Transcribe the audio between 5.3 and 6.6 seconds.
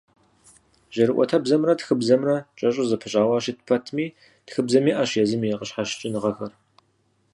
и къыщхьэщыкӏыныгъэхэр.